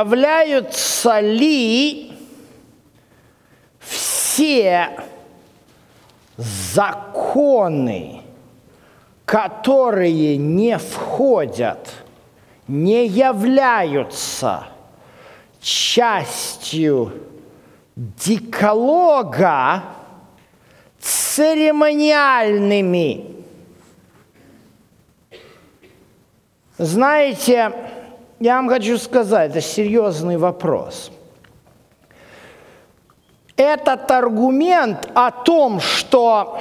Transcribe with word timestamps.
являются 0.00 1.20
ли 1.20 2.12
все 3.78 4.90
законы, 6.36 8.22
которые 9.24 10.36
не 10.36 10.76
входят, 10.78 11.92
не 12.68 13.06
являются 13.06 14.66
частью 15.60 17.12
декалога 17.96 19.82
церемониальными. 21.00 23.36
Знаете, 26.76 27.72
я 28.38 28.56
вам 28.56 28.68
хочу 28.68 28.98
сказать, 28.98 29.50
это 29.50 29.60
серьезный 29.60 30.36
вопрос. 30.36 31.10
Этот 33.56 34.10
аргумент 34.10 35.10
о 35.14 35.30
том, 35.30 35.80
что 35.80 36.60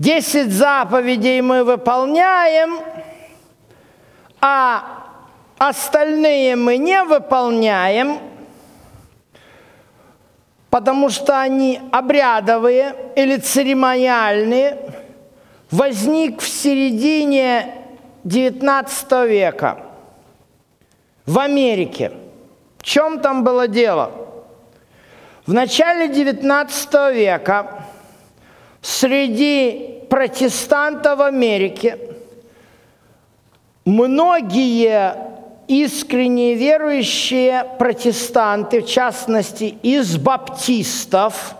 10 0.00 0.52
заповедей 0.52 1.40
мы 1.40 1.62
выполняем, 1.62 2.80
а 4.40 4.82
остальные 5.58 6.56
мы 6.56 6.78
не 6.78 7.04
выполняем, 7.04 8.18
потому 10.70 11.08
что 11.10 11.40
они 11.40 11.80
обрядовые 11.92 12.96
или 13.14 13.36
церемониальные, 13.36 14.78
возник 15.70 16.40
в 16.40 16.48
середине 16.48 17.72
XIX 18.24 19.28
века– 19.28 19.78
в 21.26 21.38
Америке. 21.38 22.12
В 22.78 22.82
чем 22.82 23.20
там 23.20 23.44
было 23.44 23.68
дело? 23.68 24.10
В 25.46 25.52
начале 25.52 26.06
XIX 26.06 27.14
века 27.14 27.84
среди 28.80 30.04
протестантов 30.08 31.18
в 31.18 31.22
Америке 31.22 31.98
многие 33.84 35.16
искренне 35.68 36.54
верующие 36.54 37.64
протестанты, 37.78 38.82
в 38.82 38.86
частности 38.86 39.74
из 39.82 40.16
баптистов, 40.16 41.54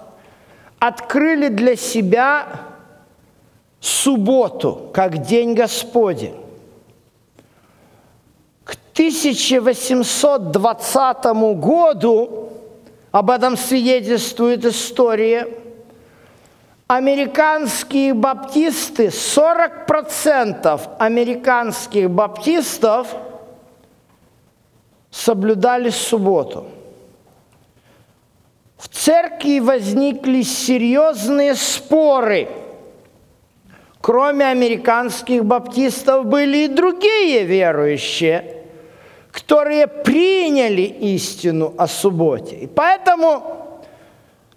открыли 0.79 1.49
для 1.49 1.77
себя 1.77 2.47
субботу 3.81 4.91
как 4.93 5.19
День 5.19 5.55
Господень. 5.55 6.42
1820 8.65 11.25
году, 11.59 12.51
об 13.11 13.31
этом 13.31 13.57
свидетельствует 13.57 14.65
история, 14.65 15.49
американские 16.87 18.15
баптисты, 18.15 19.07
40% 19.07 20.81
американских 20.99 22.09
баптистов 22.11 23.09
соблюдали 25.11 25.91
субботу. 25.91 26.67
В 28.77 28.89
церкви 28.89 29.59
возникли 29.61 30.43
серьезные 30.43 31.55
споры. 31.55 32.49
Кроме 34.03 34.47
американских 34.47 35.45
баптистов 35.45 36.27
были 36.27 36.65
и 36.65 36.69
другие 36.69 37.45
верующие– 37.45 38.59
которые 39.33 39.87
приняли 39.87 40.83
истину 40.83 41.75
о 41.79 41.87
субботе. 41.89 42.57
И 42.57 42.67
поэтому, 42.67 43.81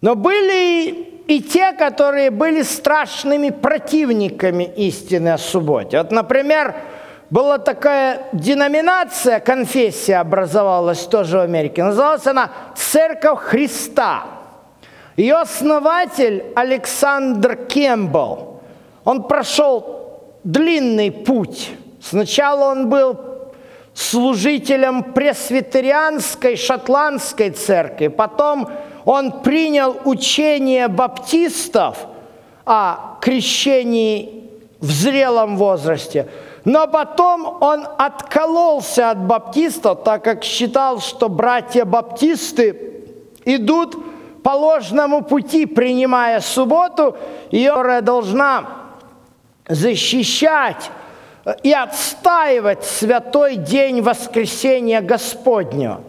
но 0.02 0.16
были 0.16 0.90
и 1.28 1.42
те, 1.42 1.72
которые 1.72 2.30
были 2.30 2.62
страшными 2.62 3.50
противниками 3.50 4.66
истины 4.76 5.30
о 5.30 5.38
субботе. 5.38 5.98
Вот, 5.98 6.12
например, 6.12 6.76
была 7.30 7.58
такая 7.58 8.28
деноминация, 8.34 9.40
конфессия 9.40 10.18
образовалась 10.18 11.08
тоже 11.08 11.38
в 11.38 11.42
Америке. 11.42 11.84
Называлась 11.84 12.28
она 12.28 12.52
«Церковь 12.76 13.40
Христа». 13.40 14.26
Ее 15.16 15.36
основатель 15.36 16.44
Александр 16.56 17.56
Кембл, 17.56 18.55
он 19.06 19.24
прошел 19.24 20.20
длинный 20.44 21.12
путь. 21.12 21.72
Сначала 22.02 22.72
он 22.72 22.90
был 22.90 23.18
служителем 23.94 25.14
пресвитерианской 25.14 26.58
шотландской 26.58 27.52
церкви. 27.52 28.08
Потом 28.08 28.68
он 29.06 29.42
принял 29.42 29.96
учение 30.04 30.88
баптистов 30.88 31.98
о 32.66 33.18
крещении 33.22 34.50
в 34.82 34.92
зрелом 34.92 35.56
возрасте. 35.56 36.28
Но 36.66 36.88
потом 36.88 37.58
он 37.62 37.88
откололся 37.98 39.12
от 39.12 39.20
баптистов, 39.20 40.04
так 40.04 40.24
как 40.24 40.44
считал, 40.44 41.00
что 41.00 41.30
братья-баптисты 41.30 43.04
идут 43.46 43.96
по 44.44 44.50
ложному 44.50 45.24
пути, 45.24 45.68
принимая 45.68 46.40
субботу, 46.40 47.16
которая 47.52 48.02
должна 48.02 48.85
защищать 49.68 50.92
и 51.64 51.72
отстаивать 51.72 52.84
святой 52.84 53.56
день 53.56 54.02
воскресения 54.02 55.02
Господнего. 55.02 56.02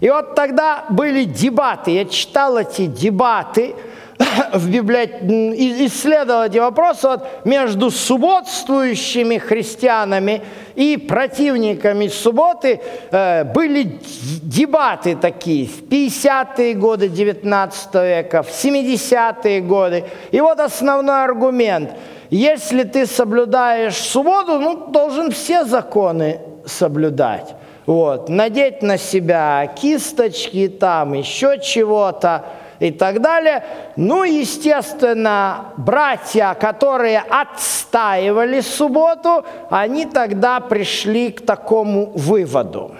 И 0.00 0.10
вот 0.10 0.34
тогда 0.34 0.84
были 0.90 1.24
дебаты. 1.24 1.92
Я 1.92 2.04
читал 2.04 2.58
эти 2.58 2.86
дебаты 2.86 3.74
в 4.52 4.70
библиотеке, 4.70 5.86
исследовал 5.86 6.44
эти 6.44 6.58
вопросы 6.58 7.08
вот, 7.08 7.44
между 7.44 7.90
субботствующими 7.90 9.38
христианами 9.38 10.42
и 10.74 10.96
противниками 10.96 12.08
субботы. 12.08 12.80
Э, 13.10 13.44
были 13.44 13.98
дебаты 14.42 15.16
такие 15.16 15.66
в 15.66 15.82
50-е 15.88 16.74
годы 16.74 17.08
19 17.08 17.94
века, 17.94 18.42
в 18.42 18.50
70-е 18.50 19.60
годы. 19.60 20.04
И 20.30 20.40
вот 20.40 20.60
основной 20.60 21.24
аргумент– 21.24 21.90
если 22.30 22.84
ты 22.84 23.06
соблюдаешь 23.06 23.96
субботу, 23.96 24.58
ну, 24.58 24.86
должен 24.88 25.30
все 25.30 25.64
законы 25.64 26.40
соблюдать. 26.66 27.54
Вот, 27.86 28.30
надеть 28.30 28.82
на 28.82 28.96
себя 28.96 29.66
кисточки, 29.66 30.68
там 30.68 31.12
еще 31.12 31.60
чего-то 31.60 32.46
и 32.78 32.90
так 32.90 33.20
далее. 33.20 33.62
Ну, 33.96 34.24
естественно, 34.24 35.72
братья, 35.76 36.56
которые 36.58 37.20
отстаивали 37.20 38.60
субботу, 38.60 39.44
они 39.68 40.06
тогда 40.06 40.60
пришли 40.60 41.30
к 41.30 41.44
такому 41.44 42.10
выводу, 42.14 42.96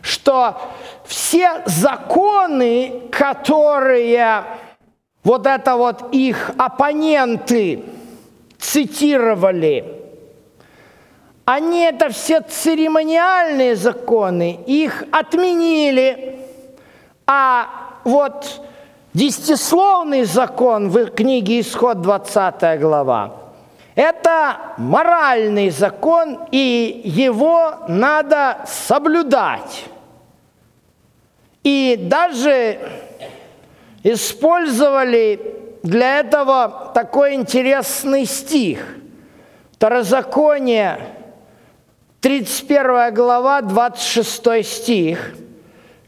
что 0.00 0.56
все 1.04 1.62
законы, 1.66 3.02
которые 3.10 4.44
вот 5.24 5.46
это 5.46 5.76
вот 5.76 6.12
их 6.12 6.52
оппоненты 6.56 7.82
цитировали. 8.64 9.84
Они 11.44 11.82
это 11.82 12.08
все 12.08 12.40
церемониальные 12.40 13.76
законы, 13.76 14.60
их 14.66 15.04
отменили. 15.12 16.38
А 17.26 17.66
вот 18.04 18.62
десятисловный 19.12 20.24
закон 20.24 20.88
в 20.88 21.10
книге 21.10 21.60
Исход 21.60 22.00
20 22.00 22.80
глава, 22.80 23.32
это 23.94 24.56
моральный 24.78 25.68
закон, 25.68 26.38
и 26.50 27.02
его 27.04 27.74
надо 27.88 28.64
соблюдать. 28.66 29.84
И 31.62 31.96
даже 32.00 32.78
использовали 34.02 35.63
для 35.84 36.20
этого 36.20 36.90
такой 36.94 37.34
интересный 37.34 38.24
стих. 38.24 38.96
Второзаконие, 39.72 40.98
31 42.22 43.12
глава, 43.12 43.60
26 43.60 44.66
стих, 44.66 45.34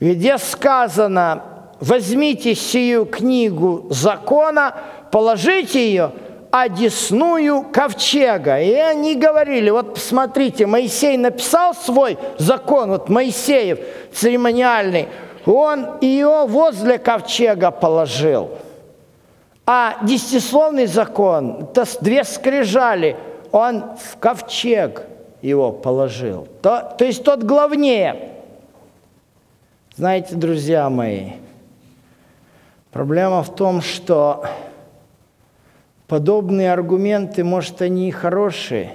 где 0.00 0.38
сказано, 0.38 1.42
возьмите 1.78 2.54
сию 2.54 3.04
книгу 3.04 3.86
закона, 3.90 4.74
положите 5.12 5.86
ее 5.86 6.12
одесную 6.50 7.64
ковчега. 7.70 8.58
И 8.58 8.72
они 8.72 9.14
говорили, 9.14 9.68
вот 9.68 9.92
посмотрите, 9.92 10.64
Моисей 10.64 11.18
написал 11.18 11.74
свой 11.74 12.16
закон, 12.38 12.92
вот 12.92 13.10
Моисеев 13.10 13.78
церемониальный, 14.14 15.08
он 15.44 15.98
ее 16.00 16.46
возле 16.46 16.96
ковчега 16.96 17.70
положил– 17.70 18.52
а 19.66 19.98
десятисловный 20.04 20.86
закон, 20.86 21.64
это 21.64 21.84
две 22.00 22.22
скрижали, 22.22 23.16
Он 23.50 23.96
в 23.96 24.16
ковчег 24.18 25.02
его 25.42 25.72
положил. 25.72 26.46
То, 26.62 26.94
то 26.96 27.04
есть 27.04 27.24
тот 27.24 27.42
главнее. 27.42 28.30
Знаете, 29.96 30.36
друзья 30.36 30.88
мои, 30.88 31.32
проблема 32.92 33.42
в 33.42 33.54
том, 33.54 33.80
что 33.80 34.46
подобные 36.06 36.72
аргументы, 36.72 37.42
может, 37.42 37.82
они 37.82 38.08
и 38.08 38.12
хорошие, 38.12 38.94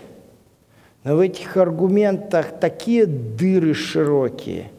но 1.03 1.15
в 1.15 1.19
этих 1.19 1.57
аргументах 1.57 2.59
такие 2.59 3.07
дыры 3.07 3.73
широкие, 3.73 4.71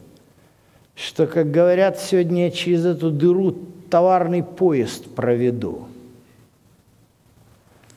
что, 0.94 1.26
как 1.26 1.50
говорят 1.50 1.98
сегодня, 1.98 2.50
через 2.50 2.86
эту 2.86 3.10
дыру 3.10 3.56
товарный 3.92 4.42
поезд 4.42 5.14
проведу. 5.14 5.82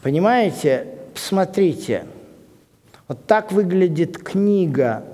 Понимаете, 0.03 0.87
посмотрите, 1.13 2.05
вот 3.07 3.25
так 3.25 3.53
выглядит 3.53 4.17
книга 4.17 5.05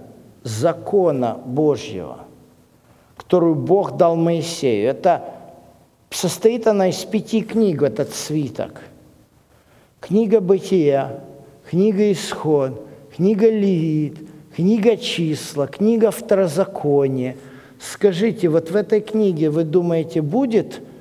закона 0.41 1.39
Божьего, 1.45 2.25
которую 3.15 3.53
Бог 3.53 3.95
дал 3.95 4.15
Моисею. 4.15 4.89
Это 4.89 5.23
состоит 6.09 6.65
она 6.65 6.87
из 6.89 7.05
пяти 7.05 7.43
книг, 7.43 7.83
этот 7.83 8.15
свиток. 8.15 8.81
Книга 9.99 10.41
Бытия, 10.41 11.19
книга 11.69 12.11
Исход, 12.11 12.87
книга 13.15 13.47
Левит, 13.47 14.17
книга 14.55 14.97
Числа, 14.97 15.67
книга 15.67 16.09
Второзакония. 16.09 17.35
Скажите, 17.81 18.47
вот 18.47 18.69
в 18.69 18.75
этой 18.75 19.01
книге, 19.01 19.49
вы 19.49 19.63
думаете, 19.63 20.21
будет– 20.21 20.81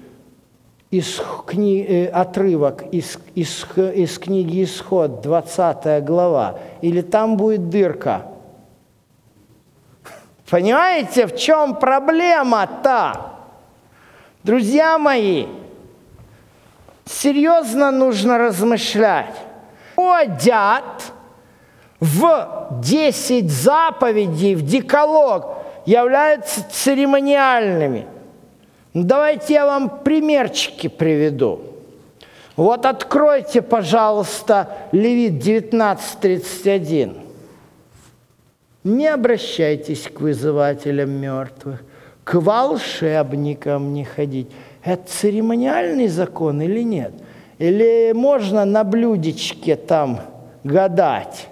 из 0.90 1.20
кни... 1.46 1.82
Э, 1.82 2.06
отрывок 2.08 2.82
из, 2.92 3.18
из, 3.34 3.64
из 3.76 4.18
книги 4.18 4.64
Исход, 4.64 5.20
20 5.20 6.04
глава, 6.04 6.58
или 6.80 7.00
там 7.00 7.36
будет 7.36 7.70
дырка. 7.70 8.26
Понимаете, 10.48 11.28
в 11.28 11.36
чем 11.36 11.76
проблема-то? 11.76 13.34
Друзья 14.42 14.98
мои, 14.98 15.46
серьезно 17.04 17.92
нужно 17.92 18.38
размышлять. 18.38 19.36
Ходят 19.94 21.12
в 22.00 22.80
10 22.82 23.48
заповедей, 23.48 24.56
в 24.56 24.62
деколог, 24.62 25.58
являются 25.86 26.64
церемониальными– 26.70 28.06
Давайте 28.94 29.54
я 29.54 29.66
вам 29.66 30.00
примерчики 30.02 30.88
приведу. 30.88 31.60
Вот 32.56 32.84
откройте, 32.86 33.62
пожалуйста, 33.62 34.68
Левит 34.90 35.42
19.31. 35.44 37.20
Не 38.82 39.06
обращайтесь 39.06 40.08
к 40.08 40.20
вызывателям 40.20 41.10
мертвых, 41.10 41.84
к 42.24 42.34
волшебникам 42.34 43.92
не 43.92 44.04
ходить. 44.04 44.48
Это 44.82 45.08
церемониальный 45.08 46.08
закон 46.08 46.60
или 46.60 46.82
нет? 46.82 47.12
Или 47.58 48.12
можно 48.12 48.64
на 48.64 48.82
блюдечке 48.82 49.76
там 49.76 50.20
гадать? 50.64 51.46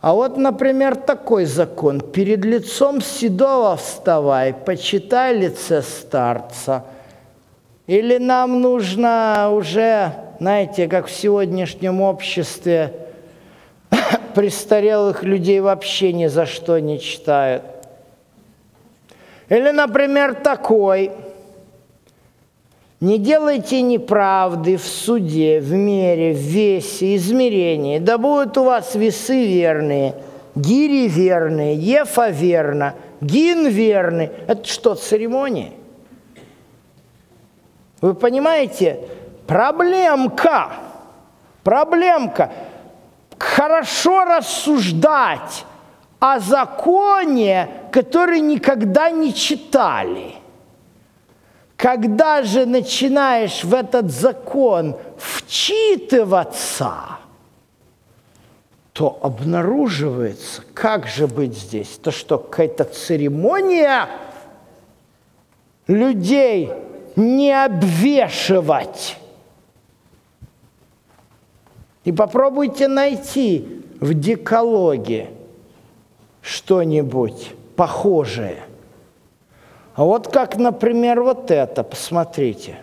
А 0.00 0.14
вот, 0.14 0.38
например, 0.38 0.96
такой 0.96 1.44
закон. 1.44 2.00
Перед 2.00 2.44
лицом 2.44 3.02
седого 3.02 3.76
вставай, 3.76 4.54
почитай 4.54 5.36
лице 5.36 5.82
старца. 5.82 6.84
Или 7.86 8.18
нам 8.18 8.62
нужно 8.62 9.50
уже, 9.52 10.12
знаете, 10.38 10.88
как 10.88 11.06
в 11.06 11.10
сегодняшнем 11.10 12.00
обществе, 12.00 12.94
престарелых 14.34 15.22
людей 15.22 15.60
вообще 15.60 16.12
ни 16.12 16.28
за 16.28 16.46
что 16.46 16.78
не 16.78 16.98
читают. 16.98 17.62
Или, 19.50 19.70
например, 19.70 20.34
такой– 20.34 21.12
не 23.00 23.18
делайте 23.18 23.80
неправды 23.80 24.76
в 24.76 24.84
суде, 24.84 25.60
в 25.60 25.72
мере, 25.72 26.34
в 26.34 26.38
весе, 26.38 27.16
измерении. 27.16 27.98
Да 27.98 28.18
будут 28.18 28.58
у 28.58 28.64
вас 28.64 28.94
весы 28.94 29.46
верные, 29.46 30.14
гири 30.54 31.08
верные, 31.08 31.76
ефа 31.76 32.28
верно, 32.28 32.94
гин 33.22 33.68
верный. 33.68 34.30
Это 34.46 34.64
что, 34.66 34.94
церемония? 34.94 35.72
Вы 38.02 38.14
понимаете? 38.14 39.00
Проблемка. 39.46 40.70
Проблемка. 41.64 42.52
Хорошо 43.38 44.26
рассуждать 44.26 45.64
о 46.18 46.38
законе, 46.38 47.68
который 47.92 48.40
никогда 48.40 49.10
не 49.10 49.32
читали– 49.32 50.34
когда 51.80 52.42
же 52.42 52.66
начинаешь 52.66 53.64
в 53.64 53.72
этот 53.72 54.10
закон 54.10 54.98
вчитываться, 55.16 56.92
то 58.92 59.18
обнаруживается, 59.22 60.60
как 60.74 61.06
же 61.06 61.26
быть 61.26 61.56
здесь? 61.56 61.98
То 62.02 62.10
что, 62.10 62.36
какая-то 62.36 62.84
церемония 62.84 64.10
людей 65.86 66.70
не 67.16 67.50
обвешивать. 67.50 69.16
И 72.04 72.12
попробуйте 72.12 72.88
найти 72.88 73.82
в 74.00 74.12
декологе 74.12 75.30
что-нибудь 76.42 77.54
похожее– 77.74 78.64
а 80.00 80.04
вот 80.04 80.28
как, 80.28 80.56
например, 80.56 81.20
вот 81.20 81.50
это, 81.50 81.84
посмотрите. 81.84 82.78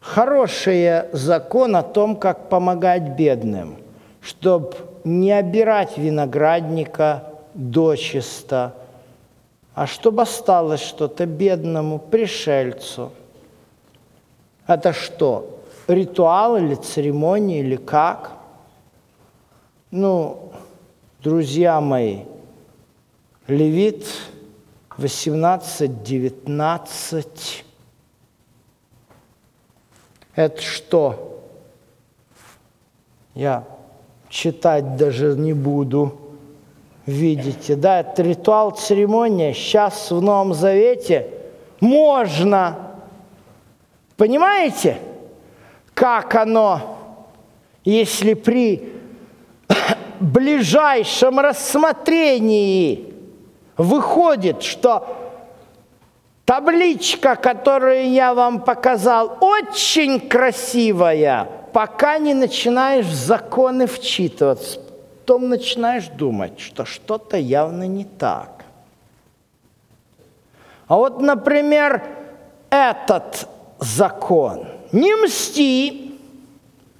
Хороший 0.00 1.02
закон 1.12 1.76
о 1.76 1.82
том, 1.82 2.16
как 2.16 2.48
помогать 2.48 3.10
бедным, 3.10 3.76
чтобы 4.22 4.74
не 5.04 5.30
обирать 5.32 5.98
виноградника 5.98 7.24
дочисто, 7.52 8.72
а 9.74 9.86
чтобы 9.86 10.22
осталось 10.22 10.80
что-то 10.80 11.26
бедному 11.26 11.98
пришельцу. 11.98 13.12
Это 14.66 14.94
что? 14.94 15.60
Ритуал 15.88 16.56
или 16.56 16.74
церемония 16.74 17.60
или 17.60 17.76
как? 17.76 18.32
Ну, 19.90 20.52
друзья 21.22 21.82
мои, 21.82 22.20
левит 23.46 24.06
18, 24.98 26.02
19. 26.02 27.64
Это 30.34 30.60
что? 30.60 31.40
Я 33.34 33.64
читать 34.28 34.96
даже 34.96 35.36
не 35.36 35.52
буду. 35.52 36.18
Видите, 37.06 37.76
да, 37.76 38.00
это 38.00 38.22
ритуал, 38.22 38.72
церемония. 38.72 39.54
Сейчас 39.54 40.10
в 40.10 40.20
Новом 40.20 40.52
Завете 40.52 41.30
можно. 41.80 42.76
Понимаете, 44.16 44.98
как 45.94 46.34
оно, 46.34 46.98
если 47.84 48.34
при 48.34 48.92
ближайшем 50.20 51.38
рассмотрении 51.38 53.07
Выходит, 53.78 54.62
что 54.64 55.06
табличка, 56.44 57.36
которую 57.36 58.10
я 58.10 58.34
вам 58.34 58.60
показал, 58.60 59.38
очень 59.40 60.20
красивая, 60.20 61.48
пока 61.72 62.18
не 62.18 62.34
начинаешь 62.34 63.06
в 63.06 63.14
законы 63.14 63.86
вчитываться. 63.86 64.80
Потом 65.20 65.48
начинаешь 65.48 66.08
думать, 66.08 66.58
что 66.58 66.84
что-то 66.84 67.36
явно 67.36 67.86
не 67.86 68.04
так. 68.04 68.64
А 70.88 70.96
вот, 70.96 71.20
например, 71.20 72.02
этот 72.70 73.46
закон. 73.78 74.66
Не 74.90 75.14
мсти, 75.22 76.18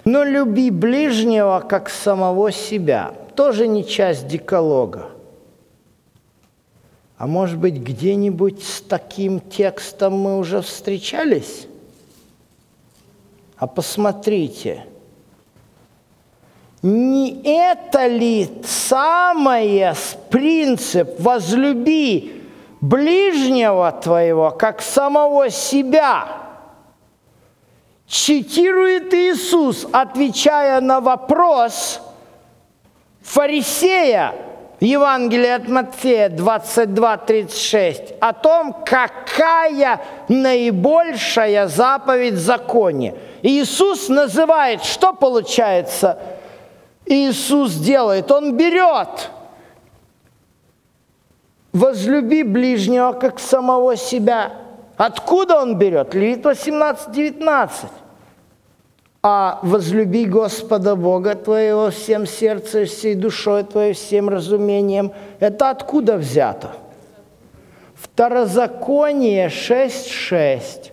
но 0.04 0.24
люби 0.24 0.70
ближнего, 0.70 1.60
как 1.60 1.88
самого 1.88 2.52
себя. 2.52 3.14
Тоже 3.34 3.66
не 3.66 3.84
часть 3.84 4.28
деколога. 4.28 5.06
А 7.18 7.26
может 7.26 7.58
быть, 7.58 7.74
где-нибудь 7.74 8.62
с 8.62 8.80
таким 8.80 9.40
текстом 9.40 10.14
мы 10.14 10.38
уже 10.38 10.62
встречались? 10.62 11.66
А 13.56 13.66
посмотрите, 13.66 14.86
не 16.80 17.42
это 17.42 18.06
ли 18.06 18.48
самое 18.64 19.94
принцип 20.30 21.18
«возлюби 21.18 22.40
ближнего 22.80 23.90
твоего, 23.90 24.52
как 24.52 24.80
самого 24.80 25.50
себя»? 25.50 26.38
цитирует 28.08 29.12
Иисус, 29.12 29.86
отвечая 29.92 30.80
на 30.80 31.00
вопрос 31.00 32.00
фарисея 33.20 34.34
в 34.80 34.84
Евангелии 34.84 35.50
от 35.50 35.68
Матфея 35.68 36.28
22:36 36.28 38.14
о 38.20 38.32
том, 38.32 38.72
какая 38.84 40.00
наибольшая 40.28 41.66
заповедь 41.66 42.34
в 42.34 42.38
законе. 42.38 43.14
Иисус 43.42 44.08
называет, 44.08 44.84
что 44.84 45.12
получается 45.12 46.18
Иисус 47.06 47.74
делает? 47.74 48.30
Он 48.30 48.56
берет 48.56 49.30
возлюби 51.72 52.42
ближнего, 52.42 53.12
как 53.12 53.40
самого 53.40 53.96
себя. 53.96 54.52
Откуда 54.96 55.60
он 55.60 55.76
берет? 55.76 56.14
Левит 56.14 56.44
18, 56.44 57.10
19. 57.10 57.90
А 59.30 59.58
возлюби 59.62 60.24
Господа 60.24 60.96
Бога 60.96 61.34
твоего 61.34 61.90
всем 61.90 62.26
сердцем, 62.26 62.86
всей 62.86 63.14
душой 63.14 63.62
твоей, 63.62 63.92
всем 63.92 64.30
разумением. 64.30 65.12
Это 65.38 65.68
откуда 65.68 66.16
взято? 66.16 66.70
Второзаконие 67.94 69.48
6.6. 69.48 70.92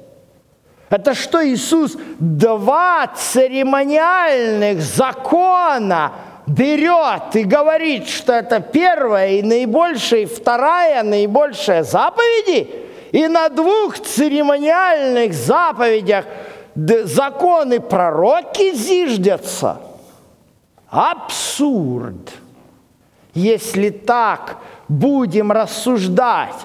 Это 0.90 1.14
что 1.14 1.48
Иисус 1.48 1.96
два 2.20 3.08
церемониальных 3.16 4.82
закона 4.82 6.12
берет 6.46 7.36
и 7.36 7.46
говорит, 7.46 8.10
что 8.10 8.34
это 8.34 8.60
первая 8.60 9.30
и 9.30 9.44
наибольшая, 9.44 10.24
и 10.24 10.26
вторая 10.26 11.04
наибольшая 11.04 11.84
заповеди, 11.84 12.70
и 13.14 13.30
на 13.30 13.48
двух 13.48 13.98
церемониальных 13.98 15.34
заповедях 15.34 16.26
законы 16.76 17.80
пророки 17.80 18.74
зиждятся. 18.74 19.80
Абсурд. 20.90 22.34
Если 23.34 23.90
так 23.90 24.58
будем 24.88 25.52
рассуждать, 25.52 26.56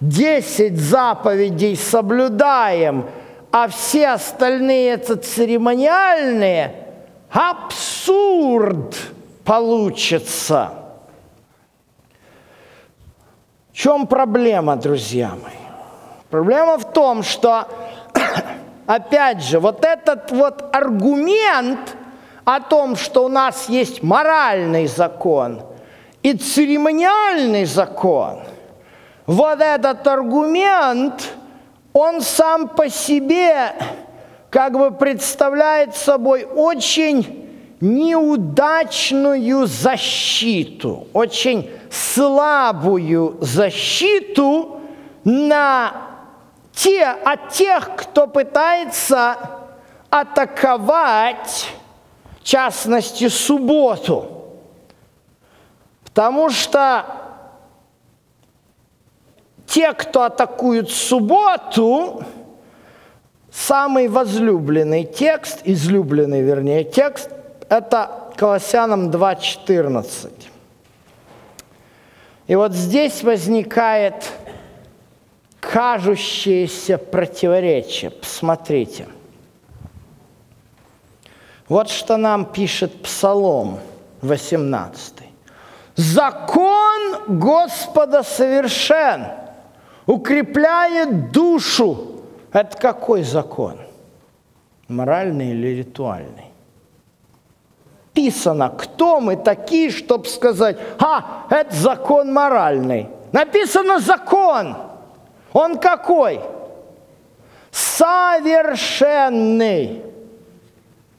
десять 0.00 0.78
заповедей 0.78 1.76
соблюдаем, 1.76 3.06
а 3.52 3.68
все 3.68 4.08
остальные 4.08 4.90
это 4.90 5.16
церемониальные, 5.16 6.74
абсурд 7.30 8.96
получится. 9.44 10.72
В 13.72 13.76
чем 13.76 14.06
проблема, 14.06 14.76
друзья 14.76 15.30
мои? 15.30 15.52
Проблема 16.30 16.78
в 16.78 16.92
том, 16.92 17.22
что, 17.22 17.68
опять 18.86 19.42
же, 19.42 19.60
вот 19.60 19.84
этот 19.84 20.30
вот 20.30 20.74
аргумент 20.74 21.96
о 22.44 22.60
том, 22.60 22.96
что 22.96 23.24
у 23.24 23.28
нас 23.28 23.68
есть 23.68 24.02
моральный 24.02 24.86
закон 24.86 25.62
и 26.22 26.32
церемониальный 26.32 27.64
закон, 27.64 28.40
вот 29.26 29.60
этот 29.60 30.06
аргумент, 30.06 31.34
он 31.92 32.20
сам 32.20 32.68
по 32.68 32.88
себе 32.88 33.72
как 34.50 34.78
бы 34.78 34.90
представляет 34.92 35.96
собой 35.96 36.44
очень 36.44 37.46
неудачную 37.80 39.66
защиту, 39.66 41.08
очень 41.12 41.68
слабую 41.90 43.36
защиту 43.40 44.80
на 45.24 45.92
те, 46.76 47.06
от 47.06 47.48
тех, 47.54 47.96
кто 47.96 48.26
пытается 48.26 49.36
атаковать, 50.10 51.70
в 52.38 52.44
частности, 52.44 53.28
субботу. 53.28 54.60
Потому 56.04 56.50
что 56.50 57.06
те, 59.66 59.94
кто 59.94 60.24
атакуют 60.24 60.90
субботу, 60.90 62.22
самый 63.50 64.08
возлюбленный 64.08 65.04
текст, 65.04 65.60
излюбленный, 65.64 66.42
вернее, 66.42 66.84
текст 66.84 67.30
это 67.70 68.32
Колоссянам 68.36 69.10
2.14. 69.10 70.30
И 72.48 72.54
вот 72.54 72.74
здесь 72.74 73.22
возникает 73.22 74.30
кажущееся 75.76 76.96
противоречие. 76.96 78.10
Посмотрите. 78.10 79.06
Вот 81.68 81.90
что 81.90 82.16
нам 82.16 82.46
пишет 82.46 83.02
Псалом 83.02 83.80
18. 84.22 85.12
«Закон 85.96 87.16
Господа 87.28 88.22
совершен, 88.22 89.26
укрепляет 90.06 91.30
душу». 91.30 92.22
Это 92.54 92.74
какой 92.78 93.22
закон? 93.22 93.76
Моральный 94.88 95.50
или 95.50 95.68
ритуальный? 95.78 96.46
написано, 98.14 98.70
кто 98.70 99.20
мы 99.20 99.36
такие, 99.36 99.90
чтобы 99.90 100.24
сказать, 100.24 100.78
а, 100.98 101.44
это 101.50 101.76
закон 101.76 102.32
моральный. 102.32 103.10
Написано 103.30 104.00
закон. 104.00 104.85
Он 105.52 105.78
какой? 105.78 106.40
Совершенный. 107.70 109.22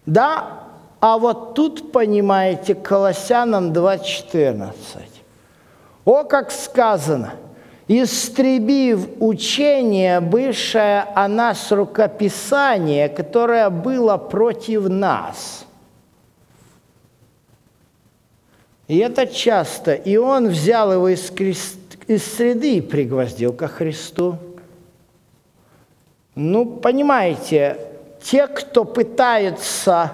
Да? 0.06 0.64
А 1.00 1.18
вот 1.18 1.54
тут, 1.54 1.92
понимаете, 1.92 2.76
Колоссянам 2.76 3.72
2.14. 3.72 4.74
О, 6.06 6.24
как 6.24 6.52
сказано, 6.52 7.34
истребив 7.88 9.08
учение, 9.20 10.20
бывшее 10.22 11.06
о 11.14 11.28
нас 11.28 11.72
рукописание, 11.72 13.10
которое 13.10 13.70
было 13.70 14.18
против 14.18 14.90
нас– 14.90 15.66
И 18.88 18.98
это 19.00 19.28
часто. 19.28 19.94
И 19.94 20.18
он 20.18 20.48
взял 20.48 20.92
его 20.94 21.10
из, 21.10 21.30
крест, 21.30 21.78
из 22.08 22.24
среды 22.24 22.78
и 22.78 22.82
пригвоздил 22.82 23.54
ко 23.54 23.68
Христу. 23.68 24.38
Ну, 26.36 26.66
понимаете, 26.66 27.78
те, 28.22 28.48
кто 28.48 28.86
пытается 28.86 30.12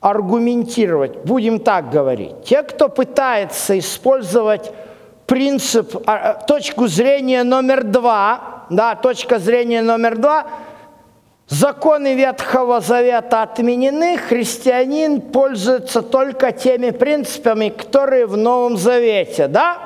аргументировать, 0.00 1.24
будем 1.24 1.58
так 1.58 1.90
говорить, 1.90 2.44
те, 2.44 2.62
кто 2.62 2.88
пытается 2.88 3.78
использовать 3.78 4.72
принцип, 5.26 5.96
а, 6.06 6.34
точку 6.34 6.86
зрения 6.86 7.42
номер 7.44 7.82
два, 7.82 8.66
да, 8.70 8.94
точка 8.94 9.38
зрения 9.38 9.82
номер 9.82 10.18
два– 10.18 10.46
Законы 11.48 12.14
Ветхого 12.14 12.80
Завета 12.80 13.42
отменены, 13.42 14.18
христианин 14.18 15.20
пользуется 15.20 16.02
только 16.02 16.50
теми 16.50 16.90
принципами, 16.90 17.68
которые 17.68 18.26
в 18.26 18.36
Новом 18.36 18.76
Завете, 18.76 19.46
да? 19.46 19.78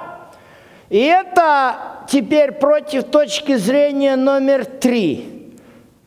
И 0.88 0.98
это 0.98 1.76
теперь 2.08 2.52
против 2.52 3.04
точки 3.04 3.56
зрения 3.56 4.16
номер 4.16 4.64
три, 4.64 5.52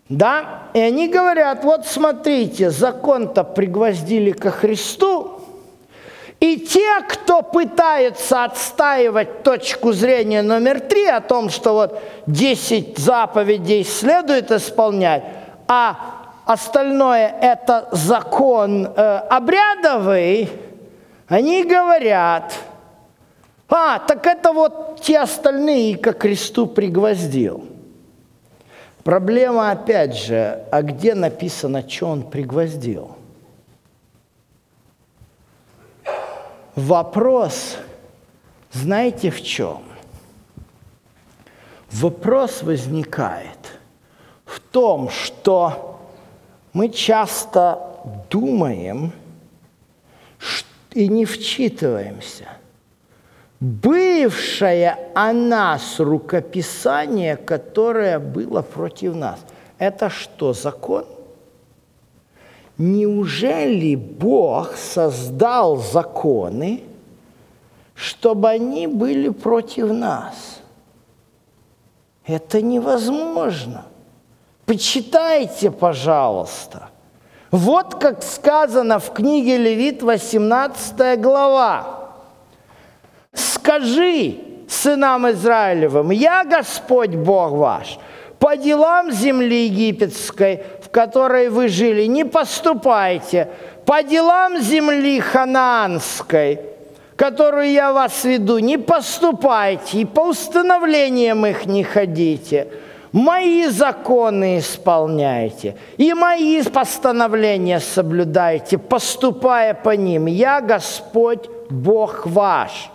да? 0.09 0.63
И 0.73 0.79
они 0.79 1.07
говорят, 1.07 1.63
вот 1.63 1.85
смотрите, 1.85 2.71
закон-то 2.71 3.43
пригвоздили 3.43 4.31
ко 4.31 4.49
Христу, 4.49 5.39
и 6.39 6.57
те, 6.57 6.99
кто 7.07 7.43
пытается 7.43 8.43
отстаивать 8.43 9.43
точку 9.43 9.93
зрения 9.93 10.41
номер 10.41 10.81
три 10.81 11.05
о 11.05 11.21
том, 11.21 11.49
что 11.49 11.73
вот 11.73 12.01
10 12.25 12.97
заповедей 12.97 13.85
следует 13.85 14.51
исполнять, 14.51 15.23
а 15.73 15.97
остальное 16.45 17.29
это 17.41 17.89
закон 17.91 18.85
э, 18.85 19.17
обрядовый, 19.29 20.49
они 21.27 21.63
говорят, 21.63 22.53
а, 23.67 23.97
так 23.97 24.27
это 24.27 24.53
вот 24.53 25.01
те 25.01 25.19
остальные 25.19 25.97
ко 25.97 26.13
кресту 26.13 26.67
пригвоздил. 26.67 27.65
Проблема 29.03 29.71
опять 29.71 30.15
же, 30.15 30.63
а 30.71 30.83
где 30.83 31.15
написано, 31.15 31.89
что 31.89 32.07
он 32.07 32.29
пригвоздил? 32.29 33.17
Вопрос, 36.75 37.77
знаете 38.71 39.31
в 39.31 39.41
чем? 39.41 39.81
Вопрос 41.91 42.61
возникает– 42.61 43.57
том, 44.73 45.09
что 45.09 45.99
мы 46.73 46.89
часто 46.89 47.79
думаем 48.29 49.13
и 50.91 51.07
не 51.07 51.23
вчитываемся. 51.23 52.49
Бывшее 53.61 54.97
о 55.15 55.31
нас 55.31 55.99
рукописание, 55.99 57.37
которое 57.37 58.19
было 58.19 58.61
против 58.61 59.15
нас, 59.15 59.39
это 59.77 60.09
что, 60.09 60.51
закон? 60.51 61.05
неужели 62.77 63.95
Бог 63.95 64.75
создал 64.75 65.77
законы, 65.77 66.83
чтобы 67.93 68.49
они 68.49 68.87
были 68.87 69.29
против 69.29 69.91
нас? 69.91 70.59
Это 72.25 72.61
невозможно. 72.61 73.85
Почитайте, 74.65 75.71
пожалуйста. 75.71 76.89
Вот 77.51 77.95
как 77.95 78.23
сказано 78.23 78.99
в 78.99 79.11
книге 79.13 79.57
Левит, 79.57 80.01
18 80.01 81.19
глава. 81.19 82.09
«Скажи 83.33 84.37
сынам 84.69 85.29
Израилевым, 85.29 86.11
я 86.11 86.43
Господь 86.45 87.15
Бог 87.15 87.51
ваш, 87.51 87.99
по 88.39 88.55
делам 88.55 89.11
земли 89.11 89.65
египетской, 89.65 90.63
в 90.81 90.89
которой 90.89 91.49
вы 91.49 91.67
жили, 91.67 92.05
не 92.05 92.23
поступайте, 92.23 93.49
по 93.85 94.01
делам 94.01 94.59
земли 94.59 95.19
ханаанской, 95.19 96.59
которую 97.15 97.71
я 97.71 97.93
вас 97.93 98.23
веду, 98.23 98.59
не 98.59 98.77
поступайте, 98.77 99.99
и 99.99 100.05
по 100.05 100.29
установлениям 100.29 101.45
их 101.45 101.65
не 101.65 101.83
ходите» 101.83 102.67
мои 103.13 103.67
законы 103.67 104.57
исполняйте, 104.57 105.77
и 105.97 106.13
мои 106.13 106.61
постановления 106.63 107.79
соблюдайте, 107.79 108.77
поступая 108.77 109.73
по 109.73 109.91
ним. 109.91 110.25
Я 110.25 110.59
Господь 110.59 111.47
Бог 111.69 112.25
ваш. 112.25 112.89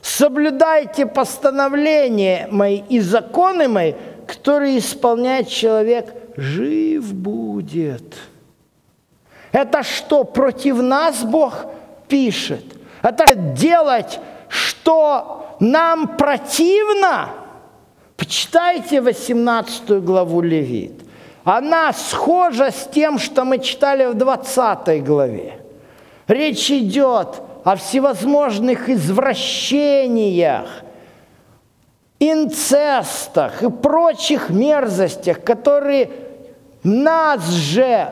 Соблюдайте 0.00 1.06
постановления 1.06 2.48
мои 2.50 2.82
и 2.88 3.00
законы 3.00 3.68
мои, 3.68 3.94
которые 4.26 4.78
исполняет 4.78 5.48
человек, 5.48 6.14
жив 6.36 7.12
будет. 7.12 8.14
Это 9.50 9.82
что, 9.82 10.24
против 10.24 10.80
нас 10.82 11.22
Бог 11.22 11.66
пишет? 12.08 12.64
Это 13.02 13.34
делать, 13.34 14.20
что 14.48 15.56
нам 15.58 16.16
противно– 16.16 17.30
Почитайте 18.24 19.02
18 19.02 20.02
главу 20.02 20.40
Левит. 20.40 21.02
Она 21.44 21.92
схожа 21.92 22.70
с 22.70 22.88
тем, 22.90 23.18
что 23.18 23.44
мы 23.44 23.58
читали 23.58 24.06
в 24.06 24.14
20 24.14 25.04
главе. 25.04 25.58
Речь 26.26 26.70
идет 26.70 27.42
о 27.64 27.76
всевозможных 27.76 28.88
извращениях, 28.88 30.64
инцестах 32.18 33.62
и 33.62 33.68
прочих 33.68 34.48
мерзостях, 34.48 35.44
которые 35.44 36.08
нас 36.82 37.46
же 37.46 38.08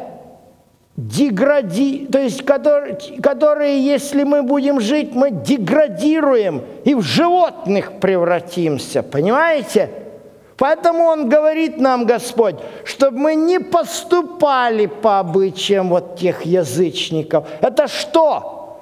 дегради, 0.94 2.06
то 2.12 2.18
есть 2.18 2.44
которые, 2.44 2.98
которые, 3.22 3.82
если 3.82 4.24
мы 4.24 4.42
будем 4.42 4.78
жить, 4.78 5.14
мы 5.14 5.30
деградируем 5.30 6.60
и 6.84 6.94
в 6.94 7.00
животных 7.00 7.92
превратимся, 7.98 9.02
понимаете? 9.02 10.01
Поэтому 10.56 11.04
Он 11.04 11.28
говорит 11.28 11.78
нам, 11.78 12.06
Господь, 12.06 12.56
чтобы 12.84 13.18
мы 13.18 13.34
не 13.34 13.58
поступали 13.58 14.86
по 14.86 15.18
обычаям 15.18 15.88
вот 15.88 16.18
тех 16.18 16.42
язычников. 16.42 17.48
Это 17.60 17.88
что? 17.88 18.80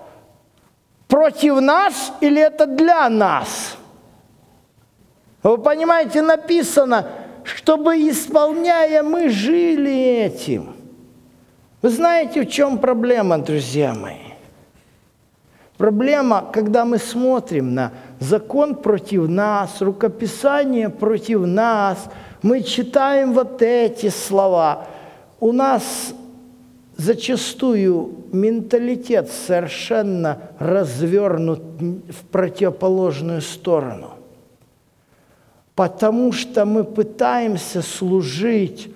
Против 1.09 1.61
нас 1.61 2.13
или 2.21 2.41
это 2.41 2.67
для 2.67 3.09
нас? 3.09 3.77
Вы 5.43 5.59
понимаете, 5.59 6.23
написано, 6.23 7.07
чтобы, 7.45 7.97
исполняя, 8.09 9.03
мы 9.03 9.29
жили 9.29 9.93
этим– 9.93 10.77
вы 11.83 11.89
знаете, 11.89 12.43
в 12.43 12.51
чем 12.51 12.79
проблема, 12.79 13.39
друзья 13.39 13.95
мои? 13.95 14.35
Проблема, 15.79 16.45
когда 16.53 16.85
мы 16.85 16.99
смотрим 16.99 17.75
на 17.75 17.93
закон 18.21 18.77
против 18.77 19.29
нас, 19.29 19.81
рукописание 19.81 20.89
против 20.89 21.41
нас, 21.41 22.09
мы 22.43 22.63
читаем 22.63 23.33
вот 23.33 23.61
эти 23.63 24.09
слова. 24.11 24.87
У 25.41 25.53
нас 25.53 26.15
зачастую 26.97 28.27
менталитет 28.31 29.31
совершенно 29.31 30.39
развернут 30.59 31.61
в 31.81 32.25
противоположную 32.31 33.41
сторону. 33.41 34.13
Потому 35.75 36.33
что 36.33 36.67
мы 36.67 36.85
пытаемся 36.85 37.81
служить 37.81 38.93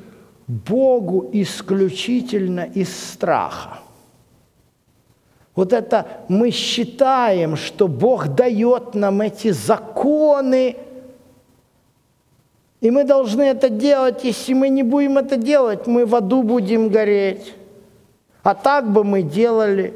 Богу 0.46 1.30
исключительно 1.32 2.60
из 2.60 2.94
страха. 2.94 3.78
Вот 5.54 5.72
это 5.72 6.06
мы 6.28 6.50
считаем, 6.50 7.56
что 7.56 7.86
Бог 7.86 8.28
дает 8.28 8.94
нам 8.94 9.20
эти 9.20 9.50
законы, 9.50 10.76
и 12.80 12.90
мы 12.90 13.04
должны 13.04 13.42
это 13.42 13.68
делать. 13.68 14.24
Если 14.24 14.52
мы 14.52 14.68
не 14.68 14.82
будем 14.82 15.16
это 15.16 15.36
делать, 15.36 15.86
мы 15.86 16.04
в 16.04 16.14
аду 16.14 16.42
будем 16.42 16.88
гореть. 16.88 17.54
А 18.42 18.54
так 18.54 18.92
бы 18.92 19.04
мы 19.04 19.22
делали. 19.22 19.94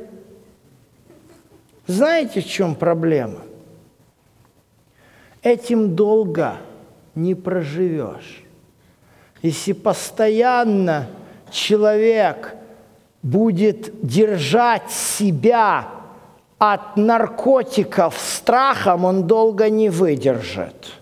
Знаете, 1.87 2.41
в 2.41 2.47
чем 2.47 2.75
проблема? 2.75 3.41
Этим 5.43 5.95
долго 5.95 6.57
не 7.15 7.35
проживешь. 7.35 8.45
Если 9.43 9.73
постоянно 9.73 11.09
человек 11.51 12.55
будет 13.23 14.07
держать 14.07 14.91
себя 14.91 15.89
от 16.59 16.97
наркотиков 16.97 18.19
страхом, 18.19 19.05
он 19.05 19.27
долго 19.27 19.69
не 19.71 19.91
выдержит. 19.91 20.95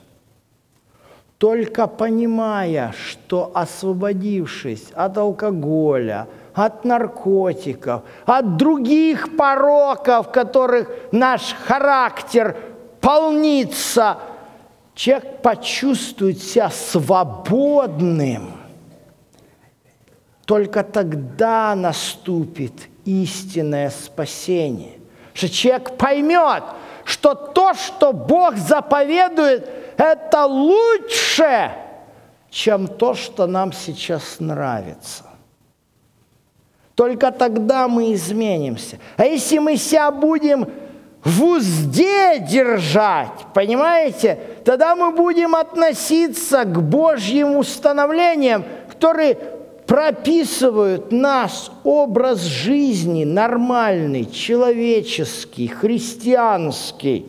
Только 1.38 1.86
понимая, 1.86 2.94
что 2.96 3.50
освободившись 3.54 4.90
от 4.94 5.18
алкоголя, 5.18 6.28
от 6.54 6.84
наркотиков, 6.84 8.02
от 8.24 8.56
других 8.56 9.36
пороков, 9.36 10.32
которых 10.32 10.90
наш 11.12 11.54
характер 11.66 12.56
полнится– 13.00 14.18
человек 14.96 15.42
почувствует 15.42 16.42
себя 16.42 16.70
свободным, 16.70 18.50
только 20.46 20.84
тогда 20.84 21.74
наступит 21.74 22.72
истинное 23.04 23.90
спасение. 23.90 24.98
Что 25.34 25.50
человек 25.50 25.96
поймет, 25.96 26.62
что 27.04 27.34
то, 27.34 27.74
что 27.74 28.12
Бог 28.12 28.56
заповедует, 28.56 29.68
это 29.96 30.46
лучше, 30.46 31.72
чем 32.48 32.86
то, 32.86 33.14
что 33.14 33.46
нам 33.46 33.72
сейчас 33.72 34.38
нравится. 34.38 35.24
Только 36.94 37.32
тогда 37.32 37.88
мы 37.88 38.14
изменимся. 38.14 38.98
А 39.16 39.26
если 39.26 39.58
мы 39.58 39.76
себя 39.76 40.10
будем 40.10 40.68
в 41.24 41.42
узде 41.42 42.38
держать, 42.38 43.46
понимаете, 43.52 44.38
тогда 44.64 44.94
мы 44.94 45.10
будем 45.10 45.56
относиться 45.56 46.64
к 46.64 46.80
Божьим 46.80 47.56
установлениям, 47.56 48.64
которые 48.88 49.55
прописывают 49.86 51.12
наш 51.12 51.70
образ 51.84 52.40
жизни 52.40 53.24
нормальный, 53.24 54.24
человеческий, 54.26 55.68
христианский. 55.68 57.26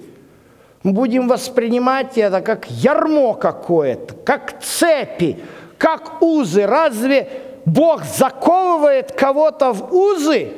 Мы 0.83 0.91
будем 0.91 1.27
воспринимать 1.27 2.17
это 2.17 2.41
как 2.41 2.69
ярмо 2.69 3.33
какое-то, 3.33 4.13
как 4.13 4.61
цепи, 4.61 5.37
как 5.77 6.21
узы. 6.21 6.65
Разве 6.65 7.29
Бог 7.65 8.03
заковывает 8.03 9.11
кого-то 9.11 9.73
в 9.73 9.93
узы 9.93 10.51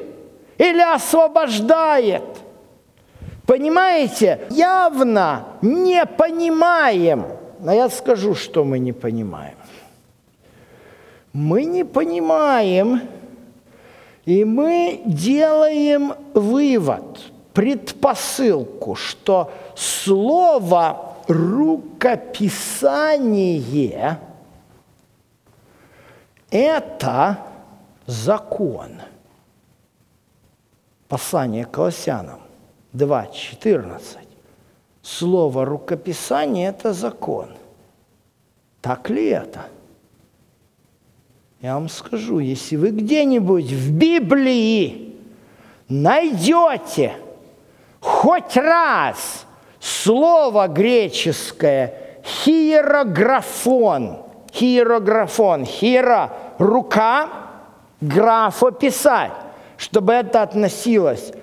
или 0.58 0.82
освобождает– 0.82 2.24
Понимаете, 3.50 4.42
явно 4.52 5.46
не 5.64 6.06
понимаем. 6.06 7.26
Но 7.60 7.74
я 7.74 7.90
скажу, 7.90 8.36
что 8.36 8.64
мы 8.64 8.78
не 8.78 8.94
понимаем. 8.94 9.56
Мы 11.34 11.66
не 11.66 11.84
понимаем, 11.84 13.02
и 14.26 14.44
мы 14.46 15.02
делаем 15.06 16.14
вывод, 16.34 17.32
предпосылку, 17.54 18.96
что 18.96 19.52
слово 19.76 21.16
рукописание– 21.28 22.60
это 26.50 27.38
закон. 28.08 29.02
Послание 31.08 31.66
к 31.66 31.72
Колоссянам. 31.72 32.40
2.14. 32.94 34.18
Слово 35.02 35.66
рукописание– 35.66 36.70
это 36.72 36.94
закон. 36.94 37.50
Так 38.82 39.10
ли 39.10 39.28
это? 39.28 39.68
Я 41.62 41.74
вам 41.74 41.90
скажу, 41.90 42.40
если 42.40 42.78
вы 42.78 42.92
где-нибудь 42.92 43.66
в 43.66 43.92
Библии 43.92 45.18
найдете 45.90 47.14
хоть 48.00 48.56
раз 48.56 49.46
слово 49.82 50.70
греческое 50.70 51.94
хиерографон, 52.24 54.20
хиерографон, 54.54 55.66
хиера– 55.66 56.32
рука, 56.60 57.28
графа 58.00 58.72
писать, 58.72 59.34
чтобы 59.76 60.14
это 60.14 60.44
относилось 60.44 61.34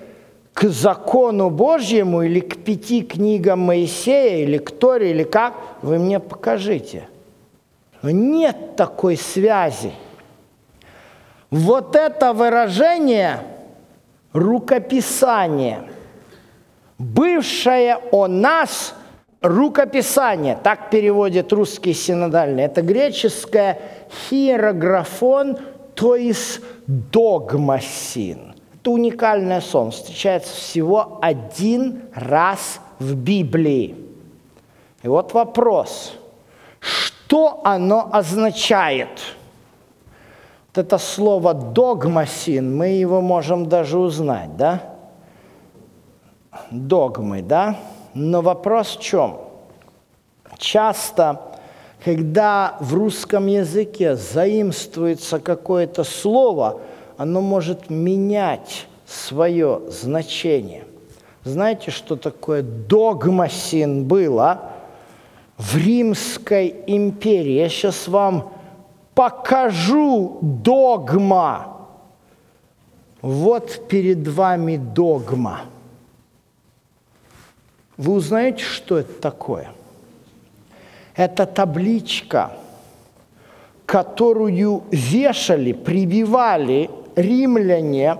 к 0.55 0.63
закону 0.63 1.51
Божьему 1.51 2.23
или 2.23 2.39
к 2.39 2.63
пяти 2.63 3.03
книгам 3.03 3.59
Моисея, 3.59 4.43
или 4.43 4.57
к 4.57 4.71
Торе, 4.71 5.11
или 5.11 5.21
как, 5.21 5.53
вы 5.83 5.99
мне 5.99 6.19
покажите. 6.19 7.07
Нет 8.01 8.75
такой 8.75 9.15
связи. 9.15 9.91
Вот 11.49 11.95
это 11.95 12.33
выражение 12.33 13.39
рукописание, 14.33 15.83
бывшее 16.97 17.99
о 18.11 18.27
нас 18.27 18.93
рукописание, 19.41 20.57
так 20.61 20.89
переводит 20.89 21.53
русский 21.53 21.93
синодальный. 21.93 22.63
Это 22.63 22.81
греческое 22.81 23.79
хиерографон, 24.29 25.57
то 25.95 26.15
есть 26.15 26.59
догмасин. 26.85 28.55
Это 28.75 28.91
уникальное 28.91 29.61
слово, 29.61 29.91
встречается 29.91 30.53
всего 30.53 31.19
один 31.21 32.03
раз 32.13 32.81
в 32.99 33.15
Библии. 33.15 33.95
И 35.01 35.07
вот 35.07 35.33
вопрос, 35.33 36.13
что 36.79 37.61
оно 37.63 38.09
означает? 38.11 39.36
Вот 40.77 40.85
это 40.85 40.99
слово 40.99 41.55
догмасин, 41.55 42.77
мы 42.77 42.89
его 42.89 43.19
можем 43.19 43.65
даже 43.65 43.97
узнать, 43.97 44.55
да? 44.57 44.83
Догмы, 46.69 47.41
да? 47.41 47.77
Но 48.13 48.43
вопрос 48.43 48.95
в 48.95 49.01
чем? 49.01 49.39
Часто 50.59 51.41
когда 52.05 52.77
в 52.79 52.93
русском 52.93 53.47
языке 53.47 54.15
заимствуется 54.15 55.39
какое-то 55.39 56.03
слово, 56.03 56.79
оно 57.17 57.41
может 57.41 57.89
менять 57.89 58.85
свое 59.07 59.81
значение. 59.87 60.83
Знаете, 61.43 61.89
что 61.89 62.15
такое 62.15 62.61
догмасин 62.61 64.05
было 64.05 64.73
в 65.57 65.75
Римской 65.75 66.83
империи? 66.85 67.53
Я 67.53 67.67
сейчас 67.67 68.07
вам 68.07 68.51
покажу 69.17 70.37
догма. 70.41 71.75
Вот 73.19 73.87
перед 73.87 74.27
вами 74.27 74.77
догма. 74.77 75.61
Вы 77.97 78.13
узнаете, 78.13 78.63
что 78.63 78.99
это 78.99 79.19
такое? 79.19 79.71
Это 81.15 81.47
табличка, 81.47 82.51
которую 83.87 84.83
вешали, 84.91 85.71
прибивали 85.73 86.91
римляне 87.15 88.19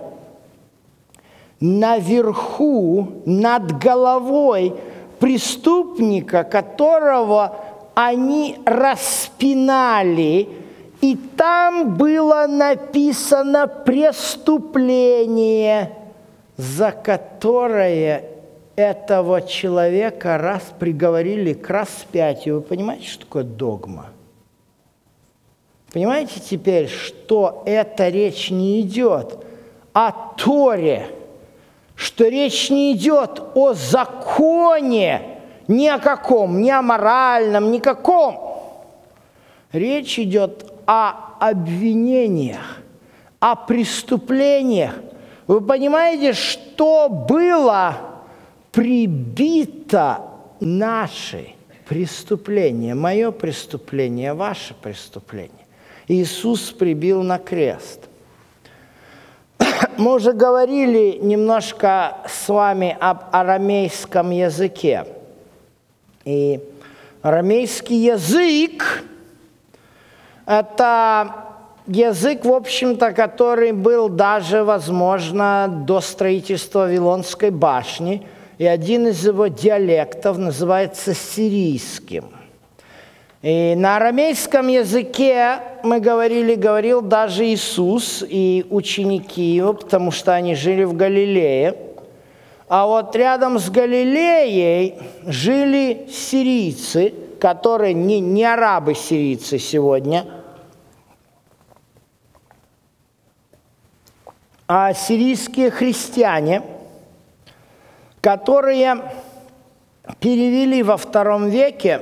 наверху, 1.60 3.22
над 3.24 3.78
головой 3.78 4.74
преступника, 5.20 6.42
которого 6.42 7.54
они 7.94 8.58
распинали, 8.64 10.57
и 11.00 11.16
там 11.36 11.96
было 11.96 12.46
написано 12.48 13.68
преступление, 13.68 15.92
за 16.56 16.92
которое 16.92 18.24
этого 18.74 19.42
человека 19.42 20.38
раз 20.38 20.72
приговорили 20.78 21.52
к 21.52 21.70
распятию. 21.70 22.56
Вы 22.56 22.62
понимаете, 22.62 23.08
что 23.08 23.24
такое 23.24 23.44
догма? 23.44 24.06
Понимаете 25.92 26.40
теперь, 26.40 26.88
что 26.88 27.62
эта 27.64 28.08
речь 28.08 28.50
не 28.50 28.80
идет 28.80 29.38
о 29.92 30.12
Торе, 30.36 31.06
что 31.94 32.28
речь 32.28 32.70
не 32.70 32.92
идет 32.92 33.40
о 33.54 33.72
законе, 33.72 35.22
ни 35.66 35.86
о 35.86 35.98
каком, 35.98 36.60
ни 36.60 36.70
о 36.70 36.82
моральном, 36.82 37.72
никаком. 37.72 38.38
Речь 39.72 40.18
идет 40.18 40.67
о 40.88 41.36
обвинениях, 41.38 42.78
о 43.40 43.54
преступлениях. 43.56 44.94
Вы 45.46 45.60
понимаете, 45.60 46.32
что 46.32 47.10
было 47.10 47.94
прибито 48.72 50.22
наши 50.60 51.50
преступления, 51.86 52.94
мое 52.94 53.32
преступление, 53.32 54.32
ваше 54.32 54.72
преступление. 54.80 55.66
Иисус 56.08 56.70
прибил 56.72 57.22
на 57.22 57.38
крест. 57.38 58.08
Мы 59.98 60.14
уже 60.14 60.32
говорили 60.32 61.18
немножко 61.20 62.16
с 62.26 62.48
вами 62.48 62.96
об 62.98 63.24
арамейском 63.30 64.30
языке. 64.30 65.04
И 66.24 66.60
арамейский 67.20 68.06
язык– 68.06 69.04
это 70.48 71.34
язык, 71.86 72.44
в 72.44 72.52
общем-то, 72.52 73.12
который 73.12 73.70
был 73.70 74.08
даже, 74.08 74.64
возможно, 74.64 75.68
до 75.86 76.00
строительства 76.00 76.80
Вавилонской 76.80 77.50
башни– 77.50 78.26
и 78.58 78.66
один 78.66 79.06
из 79.06 79.24
его 79.24 79.46
диалектов 79.46 80.36
называется 80.36 81.14
сирийским. 81.14 82.24
И 83.40 83.74
на 83.76 83.96
арамейском 83.96 84.66
языке, 84.66 85.60
мы 85.84 86.00
говорили, 86.00 86.56
говорил 86.56 87.00
даже 87.00 87.46
Иисус 87.46 88.24
и 88.28 88.66
ученики 88.68 89.42
его, 89.42 89.74
потому 89.74 90.10
что 90.10 90.34
они 90.34 90.56
жили 90.56 90.82
в 90.82 90.94
Галилее. 90.94 91.76
А 92.68 92.86
вот 92.86 93.14
рядом 93.14 93.60
с 93.60 93.70
Галилеей 93.70 94.96
жили 95.24 96.08
сирийцы, 96.10 97.14
которые 97.40 97.94
не, 97.94 98.18
не 98.18 98.44
арабы-сирийцы 98.44 99.60
сегодня, 99.60 100.24
а 104.68 104.94
сирийские 104.94 105.70
христиане– 105.70 106.62
которые 108.20 109.02
перевели 110.20 110.82
во 110.82 110.96
втором 110.96 111.48
веке 111.48 112.00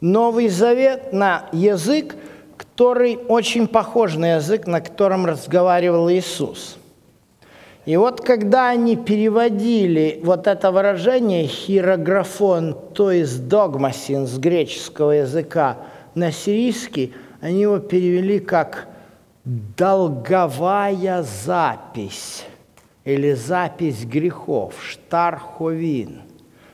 Новый 0.00 0.48
Завет 0.48 1.12
на 1.12 1.46
язык, 1.52 2.16
который 2.56 3.16
очень 3.28 3.66
похож 3.66 4.14
на 4.14 4.36
язык, 4.36 4.66
на 4.66 4.80
котором 4.80 5.26
разговаривал 5.26 6.10
Иисус. 6.10 6.76
И 7.84 7.96
вот 7.96 8.20
когда 8.20 8.68
они 8.68 8.96
переводили 8.96 10.20
вот 10.22 10.46
это 10.46 10.70
выражение 10.70 11.46
хирографон, 11.46 12.76
то 12.94 13.10
есть 13.10 13.48
догмасин 13.48 14.26
с 14.26 14.38
греческого 14.38 15.10
языка 15.10 15.78
на 16.14 16.30
сирийский, 16.30 17.12
они 17.40 17.62
его 17.62 17.80
перевели 17.80 18.38
как 18.38 18.86
долговая 19.44 21.22
запись 21.22 22.44
или 23.04 23.32
запись 23.32 24.04
грехов, 24.04 24.74
штарховин. 24.82 26.22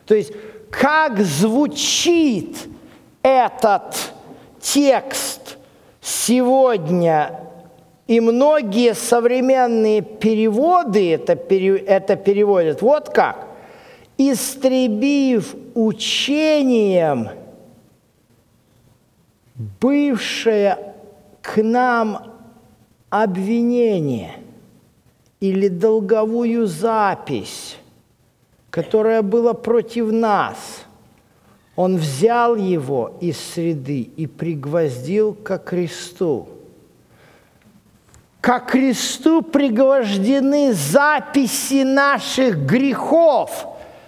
То 0.07 0.15
есть 0.15 0.33
как 0.71 1.19
звучит 1.21 2.69
этот 3.23 4.13
текст 4.61 5.57
сегодня, 6.01 7.41
и 8.07 8.21
многие 8.21 8.95
современные 8.95 10.03
переводы 10.03 11.15
это, 11.15 11.33
это 11.33 12.17
переводят 12.17 12.83
вот 12.83 13.11
как. 13.11 13.47
«Истребив 14.21 15.55
учением 15.75 17.29
бывшее 19.81 20.95
к 21.41 21.63
нам 21.63 22.38
обвинение» 23.11 24.37
или 25.41 25.69
долговую 25.69 26.67
запись, 26.67 27.77
которая 28.71 29.23
была 29.23 29.55
против 29.55 30.11
нас. 30.11 30.57
Он 31.77 31.97
взял 31.97 32.57
его 32.57 33.17
из 33.21 33.39
среды 33.39 34.01
и 34.17 34.27
пригвоздил 34.27 35.33
ко 35.33 35.59
кресту. 35.59 36.49
Ко 38.41 38.59
кресту 38.61 39.43
пригвождены 39.43 40.73
записи 40.73 41.83
наших 41.83 42.59
грехов, 42.67 43.67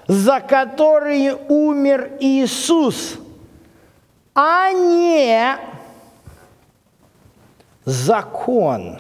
за 0.09 0.41
которые 0.41 1.37
умер 1.49 2.13
Иисус, 2.21 3.19
а 4.35 4.73
не 4.73 5.57
закон, 7.85 8.99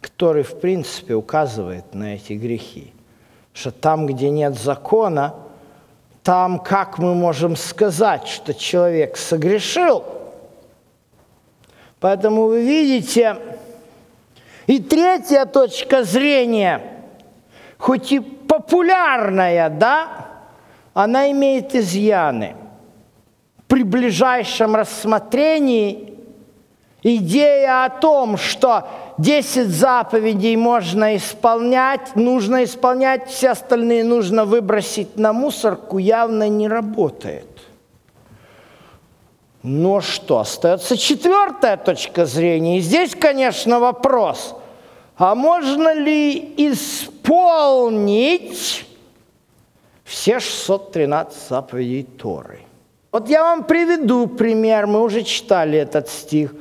который, 0.00 0.42
в 0.42 0.60
принципе, 0.60 1.14
указывает 1.14 1.94
на 1.94 2.14
эти 2.14 2.34
грехи. 2.34 2.92
Что 3.52 3.70
там, 3.70 4.06
где 4.06 4.30
нет 4.30 4.58
закона, 4.58 5.34
там 6.22 6.58
как 6.58 6.98
мы 6.98 7.14
можем 7.14 7.56
сказать, 7.56 8.28
что 8.28 8.54
человек 8.54 9.16
согрешил? 9.16 10.04
Поэтому 12.00 12.46
вы 12.46 12.62
видите, 12.64 13.36
и 14.66 14.78
третья 14.78 15.46
точка 15.46 16.04
зрения, 16.04 16.82
хоть 17.78 18.12
и 18.12 18.20
популярная, 18.20 19.70
да, 19.70 20.26
она 20.94 21.30
имеет 21.30 21.74
изъяны. 21.74 22.54
При 23.66 23.82
ближайшем 23.82 24.76
рассмотрении 24.76 26.07
идея 27.16 27.84
о 27.84 27.90
том, 27.90 28.36
что 28.36 28.88
10 29.18 29.68
заповедей 29.68 30.56
можно 30.56 31.16
исполнять, 31.16 32.14
нужно 32.16 32.64
исполнять, 32.64 33.28
все 33.28 33.50
остальные 33.50 34.04
нужно 34.04 34.44
выбросить 34.44 35.16
на 35.16 35.32
мусорку, 35.32 35.98
явно 35.98 36.48
не 36.48 36.68
работает. 36.68 37.46
Но 39.62 40.00
что, 40.00 40.38
остается 40.38 40.96
четвертая 40.96 41.76
точка 41.76 42.26
зрения. 42.26 42.78
И 42.78 42.80
здесь, 42.80 43.14
конечно, 43.14 43.80
вопрос, 43.80 44.54
а 45.16 45.34
можно 45.34 45.92
ли 45.94 46.54
исполнить 46.56 47.76
все 50.04 50.38
613 50.38 51.48
заповедей 51.48 52.04
Торы? 52.04 52.60
Вот 53.10 53.28
я 53.28 53.42
вам 53.42 53.64
приведу 53.64 54.28
пример, 54.28 54.86
мы 54.86 55.02
уже 55.02 55.22
читали 55.22 55.78
этот 55.78 56.08
стих. 56.08 56.54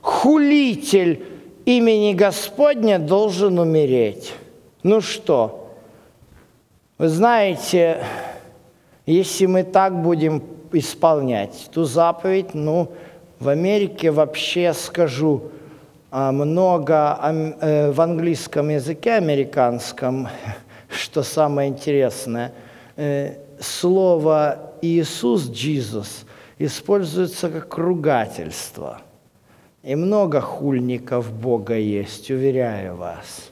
Хулитель 0.00 1.24
имени 1.64 2.14
Господня 2.14 2.98
должен 2.98 3.58
умереть. 3.58 4.34
Ну 4.82 5.00
что, 5.00 5.74
вы 6.98 7.08
знаете, 7.08 8.02
если 9.06 9.46
мы 9.46 9.62
так 9.64 10.00
будем 10.02 10.42
исполнять 10.72 11.68
ту 11.72 11.84
заповедь. 11.84 12.54
Ну, 12.54 12.92
в 13.38 13.48
Америке 13.48 14.10
вообще 14.10 14.72
скажу 14.74 15.50
а, 16.10 16.32
много 16.32 17.18
э, 17.60 17.90
в 17.90 18.00
английском 18.00 18.68
языке 18.68 19.12
американском, 19.12 20.28
что 20.88 21.22
самое 21.22 21.68
интересное, 21.68 22.52
э, 22.96 23.34
слово 23.60 24.72
Иисус, 24.82 25.50
Jesus, 25.50 26.24
используется 26.58 27.48
как 27.48 27.76
ругательство. 27.78 29.00
И 29.82 29.94
много 29.94 30.40
хульников 30.40 31.32
Бога 31.32 31.74
есть, 31.74 32.30
уверяю 32.30 32.96
вас. 32.96 33.50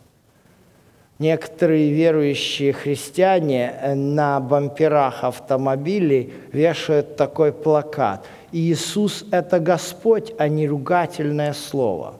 Некоторые 1.18 1.90
верующие 1.90 2.72
христиане 2.72 3.94
на 3.94 4.38
бамперах 4.38 5.24
автомобилей 5.24 6.32
вешают 6.52 7.16
такой 7.16 7.52
плакат. 7.52 8.24
Иисус– 8.52 9.24
это 9.32 9.58
Господь, 9.58 10.32
а 10.38 10.48
не 10.48 10.68
ругательное 10.68 11.54
слово. 11.54 12.14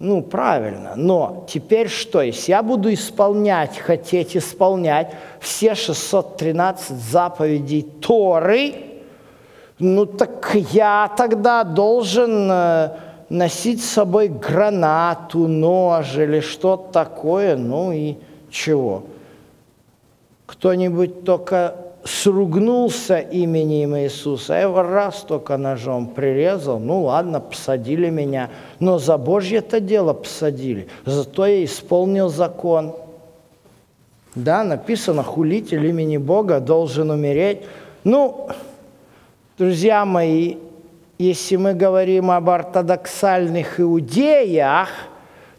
Ну, 0.00 0.22
правильно. 0.22 0.94
Но 0.96 1.46
теперь 1.48 1.88
что? 1.88 2.22
Если 2.22 2.50
я 2.50 2.64
буду 2.64 2.92
исполнять, 2.92 3.78
хотеть 3.78 4.36
исполнять 4.36 5.14
все 5.38 5.76
613 5.76 6.96
заповедей 6.96 7.82
Торы, 7.82 8.91
ну 9.82 10.06
так 10.06 10.54
я 10.70 11.10
тогда 11.16 11.64
должен 11.64 12.48
э, 12.50 12.90
носить 13.28 13.82
с 13.82 13.90
собой 13.90 14.28
гранату, 14.28 15.48
нож 15.48 16.16
или 16.16 16.38
что-то 16.38 16.92
такое, 16.92 17.56
ну 17.56 17.90
и 17.90 18.14
чего? 18.48 19.02
Кто-нибудь 20.46 21.24
только 21.24 21.74
сругнулся 22.04 23.18
именем 23.18 23.96
Иисуса, 23.96 24.54
я 24.54 24.60
его 24.60 24.82
раз 24.82 25.22
только 25.22 25.56
ножом 25.56 26.06
прирезал, 26.06 26.78
ну 26.78 27.02
ладно, 27.02 27.40
посадили 27.40 28.08
меня, 28.08 28.50
но 28.78 28.98
за 28.98 29.18
Божье 29.18 29.58
это 29.58 29.80
дело 29.80 30.12
посадили, 30.12 30.86
зато 31.04 31.46
я 31.46 31.64
исполнил 31.64 32.28
закон. 32.28 32.94
Да, 34.36 34.62
написано, 34.62 35.24
хулитель 35.24 35.84
имени 35.86 36.18
Бога 36.18 36.60
должен 36.60 37.10
умереть. 37.10 37.62
Ну, 38.04 38.48
друзья 39.62 40.04
мои, 40.04 40.56
если 41.18 41.54
мы 41.54 41.72
говорим 41.72 42.32
об 42.32 42.50
ортодоксальных 42.50 43.78
иудеях, 43.78 44.88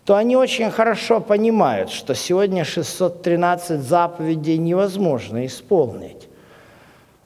то 0.04 0.18
они 0.18 0.36
очень 0.36 0.70
хорошо 0.72 1.22
понимают, 1.22 1.90
что 1.90 2.14
сегодня 2.14 2.66
613 2.66 3.80
заповедей 3.80 4.58
невозможно 4.58 5.46
исполнить. 5.46 6.28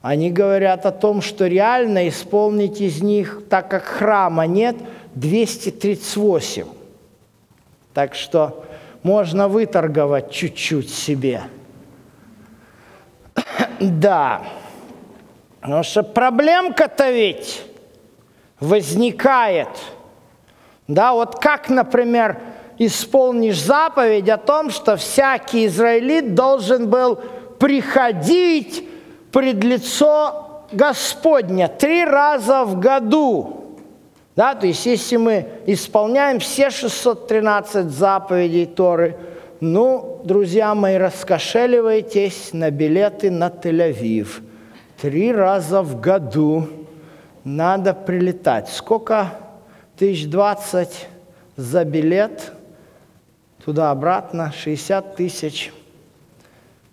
Они 0.02 0.30
говорят 0.30 0.86
о 0.86 0.92
том, 0.92 1.20
что 1.20 1.48
реально 1.48 2.08
исполнить 2.08 2.80
из 2.80 3.02
них, 3.02 3.42
так 3.50 3.68
как 3.68 3.82
храма 3.82 4.46
нет, 4.46 4.76
238. 5.16 6.64
Так 7.92 8.14
что 8.14 8.64
можно 9.02 9.48
выторговать 9.48 10.30
чуть-чуть 10.30 10.90
себе. 10.90 11.42
Да. 13.80 14.42
Потому 15.68 15.84
что 15.84 16.02
проблемка-то 16.02 17.10
ведь 17.10 17.62
возникает. 18.58 19.68
Да, 20.86 21.12
вот 21.12 21.38
как, 21.40 21.68
например, 21.68 22.38
исполнишь 22.78 23.62
заповедь 23.62 24.30
о 24.30 24.38
том, 24.38 24.70
что 24.70 24.96
всякий 24.96 25.66
израилит 25.66 26.34
должен 26.34 26.88
был 26.88 27.16
приходить 27.58 28.88
пред 29.30 29.62
лицо 29.62 30.64
Господня 30.72 31.68
три 31.68 32.02
раза 32.02 32.64
в 32.64 32.80
году. 32.80 33.76
Да, 34.36 34.54
то 34.54 34.66
есть 34.66 34.86
если 34.86 35.18
мы 35.18 35.48
исполняем 35.66 36.38
все 36.40 36.70
613 36.70 37.90
заповедей 37.90 38.64
Торы, 38.64 39.18
ну, 39.60 40.22
друзья 40.24 40.74
мои, 40.74 40.96
раскошеливайтесь 40.96 42.54
на 42.54 42.70
билеты 42.70 43.30
на 43.30 43.48
Тель-Авив. 43.48 44.47
Три 45.00 45.32
раза 45.32 45.82
в 45.82 46.00
году 46.00 46.66
надо 47.44 47.94
прилетать. 47.94 48.68
Сколько? 48.68 49.32
Тысяч 49.96 50.26
двадцать 50.26 51.06
за 51.54 51.84
билет 51.84 52.52
туда-обратно, 53.64 54.52
60 54.56 55.14
тысяч, 55.14 55.72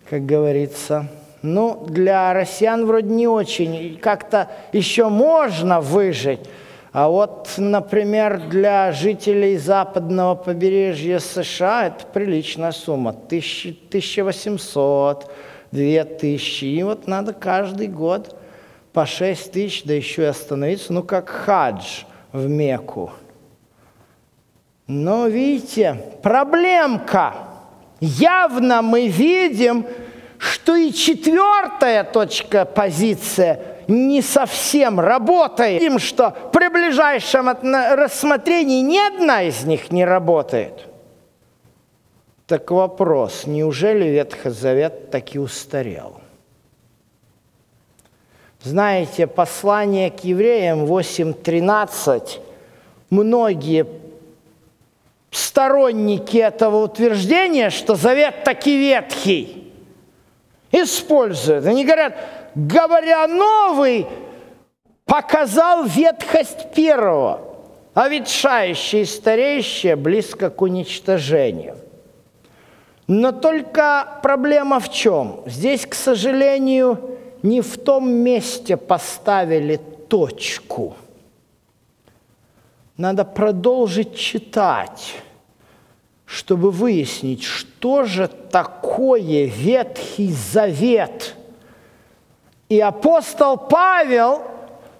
как 0.08 0.24
говорится. 0.24 1.08
Ну, 1.42 1.84
для 1.88 2.32
россиян 2.32 2.86
вроде 2.86 3.08
не 3.08 3.26
очень, 3.26 3.98
как-то 4.00 4.52
еще 4.72 5.08
можно 5.08 5.80
выжить. 5.80 6.48
А 6.92 7.08
вот, 7.08 7.54
например, 7.56 8.38
для 8.48 8.92
жителей 8.92 9.58
западного 9.58 10.36
побережья 10.36 11.18
США 11.18 11.88
это 11.88 12.06
приличная 12.06 12.72
сумма. 12.72 13.10
1800, 13.10 15.28
2000. 15.72 16.64
И 16.64 16.82
вот 16.82 17.06
надо 17.06 17.32
каждый 17.32 17.88
год 17.88 18.36
по 18.92 19.06
6 19.06 19.52
тысяч, 19.52 19.84
да 19.84 19.94
еще 19.94 20.22
и 20.22 20.26
остановиться, 20.26 20.92
ну, 20.92 21.02
как 21.02 21.28
хадж 21.28 22.04
в 22.32 22.48
Мекку. 22.48 23.12
Но 24.86 25.26
видите, 25.26 26.00
проблемка. 26.22 27.34
Явно 28.00 28.82
мы 28.82 29.08
видим, 29.08 29.86
что 30.38 30.76
и 30.76 30.92
четвертая 30.92 32.04
точка 32.04 32.64
позиция 32.64 33.60
не 33.88 34.22
совсем 34.22 35.00
работает. 35.00 35.80
Видим, 35.80 35.98
что 35.98 36.30
при 36.52 36.68
ближайшем 36.68 37.48
рассмотрении 37.48 38.80
ни 38.80 38.98
одна 38.98 39.42
из 39.42 39.64
них 39.64 39.90
не 39.90 40.04
работает. 40.04 40.86
Так 42.46 42.70
вопрос, 42.70 43.46
неужели 43.46 44.04
Ветхий 44.04 44.50
Завет 44.50 45.10
таки 45.10 45.38
устарел? 45.38 46.20
Знаете, 48.62 49.26
послание 49.26 50.10
к 50.10 50.20
евреям 50.20 50.84
8.13, 50.84 52.40
многие 53.10 53.86
сторонники 55.30 56.36
этого 56.36 56.84
утверждения, 56.84 57.70
что 57.70 57.94
завет 57.94 58.44
таки 58.44 58.76
ветхий, 58.76 59.72
используют. 60.72 61.66
Они 61.66 61.84
говорят, 61.84 62.16
говоря 62.54 63.26
новый, 63.26 64.06
показал 65.04 65.84
ветхость 65.84 66.72
первого, 66.74 67.40
а 67.94 68.08
ветшающее 68.08 69.02
и 69.02 69.06
стареющее 69.06 69.94
близко 69.94 70.50
к 70.50 70.60
уничтожению. 70.62 71.76
Но 73.06 73.30
только 73.30 74.18
проблема 74.22 74.80
в 74.80 74.90
чем? 74.90 75.42
Здесь, 75.46 75.86
к 75.86 75.94
сожалению, 75.94 77.18
не 77.42 77.60
в 77.60 77.78
том 77.78 78.10
месте 78.10 78.76
поставили 78.76 79.76
точку. 80.08 80.96
надо 82.96 83.24
продолжить 83.24 84.16
читать, 84.16 85.14
чтобы 86.24 86.70
выяснить, 86.70 87.42
что 87.42 88.04
же 88.04 88.26
такое 88.26 89.44
Ветхий 89.44 90.32
Завет. 90.32 91.34
И 92.68 92.80
апостол 92.80 93.56
Павел 93.56 94.42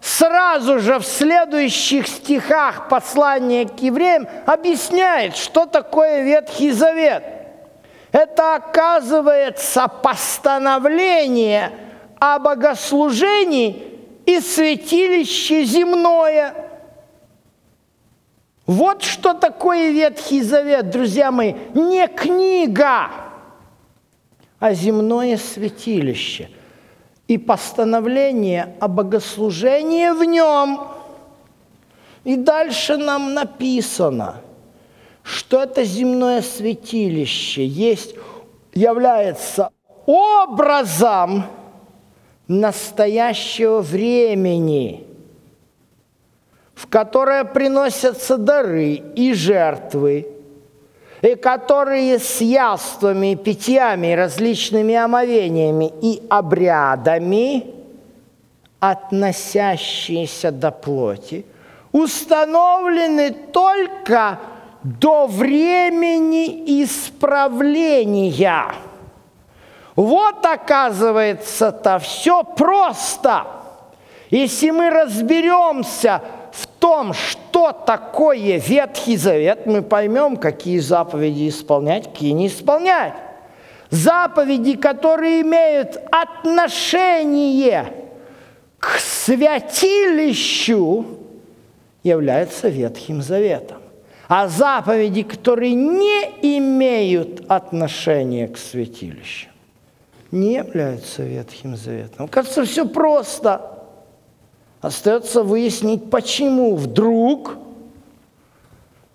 сразу 0.00 0.78
же 0.78 0.98
в 0.98 1.06
следующих 1.06 2.06
стихах 2.06 2.88
послания 2.88 3.66
к 3.66 3.80
евреям 3.80 4.28
объясняет, 4.46 5.36
что 5.36 5.66
такое 5.66 6.22
Ветхий 6.22 6.70
Завет. 6.70 7.35
Это 8.16 8.54
оказывается 8.54 9.88
постановление 9.88 11.70
о 12.18 12.38
богослужении 12.38 14.00
и 14.24 14.40
святилище 14.40 15.64
земное– 15.64 16.54
вот 18.66 19.02
что 19.02 19.34
такое 19.34 19.90
Ветхий 19.90 20.42
Завет, 20.42 20.88
друзья 20.90 21.30
мои, 21.30 21.54
не 21.74 22.08
книга, 22.08 23.10
а 24.58 24.72
земное 24.72 25.36
святилище 25.36 26.48
и 27.28 27.36
постановление 27.36 28.74
о 28.80 28.88
богослужении 28.88 30.08
в 30.08 30.24
нем. 30.24 30.80
И 32.24 32.34
дальше 32.34 32.96
нам 32.96 33.34
написано, 33.34 34.40
что 35.26 35.62
это 35.64 35.84
земное 35.84 36.40
святилище 36.40 37.66
есть, 37.66 38.14
является 38.72 39.70
образом 40.06 41.44
настоящего 42.46 43.80
времени– 43.80 45.02
в 46.76 46.86
которое 46.88 47.44
приносятся 47.44 48.36
дары 48.36 49.02
и 49.16 49.32
жертвы, 49.32 50.28
и 51.22 51.34
которые 51.34 52.18
с 52.18 52.42
яствами, 52.42 53.34
питьями, 53.34 54.12
различными 54.12 54.94
омовениями 54.94 55.90
и 56.02 56.22
обрядами, 56.28 57.74
относящиеся 58.78 60.52
до 60.52 60.70
плоти, 60.70 61.46
установлены 61.92 63.30
только 63.30 64.38
до 64.86 65.26
времени 65.26 66.82
исправления. 66.82 68.66
Вот 69.94 70.44
оказывается-то 70.44 71.98
все 71.98 72.42
просто. 72.42 73.44
Если 74.30 74.70
мы 74.70 74.90
разберемся– 74.90 76.22
в 76.56 76.66
том, 76.66 77.12
что 77.12 77.72
такое 77.72 78.58
Ветхий 78.58 79.16
Завет, 79.18 79.66
мы 79.66 79.82
поймем, 79.82 80.38
какие 80.38 80.78
заповеди 80.78 81.50
исполнять, 81.50 82.04
какие 82.04 82.30
не 82.30 82.46
исполнять. 82.46 83.12
Заповеди, 83.90 84.76
которые 84.76 85.42
имеют 85.42 86.00
отношение 86.10 87.92
к 88.78 88.98
святилищу, 88.98 89.44
являются 92.02 92.68
Ветхим 92.68 93.20
Заветом. 93.20 93.82
А 94.28 94.48
заповеди, 94.48 95.22
которые 95.22 95.74
не 95.74 96.58
имеют 96.58 97.44
отношения 97.48 98.48
к 98.48 98.58
святилищу, 98.58 99.48
не 100.32 100.54
являются 100.54 101.22
Ветхим 101.22 101.76
Заветом. 101.76 102.28
Кажется, 102.28 102.64
все 102.64 102.86
просто– 102.86 103.72
Остается 104.86 105.42
выяснить, 105.42 106.10
почему 106.10 106.76
вдруг 106.76 107.56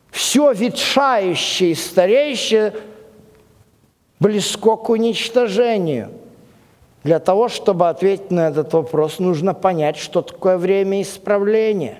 все 0.09 0.51
ветшающее 0.51 1.71
и 1.71 1.75
стареющее 1.75 2.73
близко 4.19 4.75
к 4.75 4.89
уничтожению. 4.89 6.11
Для 7.05 7.19
того, 7.19 7.47
чтобы 7.47 7.87
ответить 7.87 8.31
на 8.31 8.49
этот 8.49 8.73
вопрос, 8.73 9.19
нужно 9.19 9.53
понять, 9.53 9.95
что 9.95 10.21
такое 10.21 10.57
время 10.57 11.01
исправления. 11.01 11.99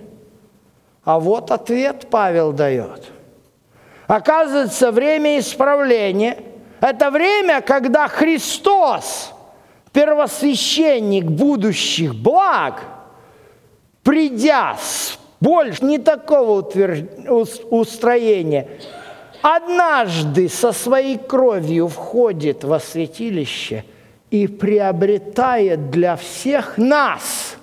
А 1.03 1.19
вот 1.19 1.51
ответ 1.51 2.07
Павел 2.09 2.51
дает. 2.51 3.05
Оказывается, 4.07 4.91
время 4.91 5.39
исправления– 5.39 6.37
это 6.81 7.09
время, 7.11 7.61
когда 7.61 8.07
Христос, 8.07 9.33
первосвященник 9.93 11.25
будущих 11.25 12.15
благ– 12.15 12.81
придя 14.03 14.77
с 14.79 15.17
больше 15.39 15.83
не 15.85 15.97
такого 15.97 16.61
устроения, 17.69 18.67
однажды 19.41 20.49
со 20.49 20.71
своей 20.71 21.17
кровью 21.17 21.87
входит 21.87 22.63
во 22.63 22.79
святилище 22.79 23.85
и 24.29 24.47
приобретает 24.47 25.89
для 25.89 26.15
всех 26.15 26.77
нас 26.77 27.55